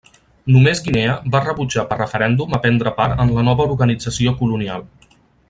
Només 0.53 0.79
Guinea 0.85 1.17
va 1.35 1.41
rebutjar 1.43 1.83
per 1.91 1.99
referèndum 1.99 2.57
a 2.57 2.61
prendre 2.65 2.95
part 3.03 3.23
en 3.27 3.35
la 3.37 3.45
nova 3.51 3.69
organització 3.75 4.35
colonial. 4.43 4.91